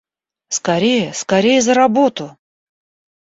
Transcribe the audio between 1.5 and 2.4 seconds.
за работу!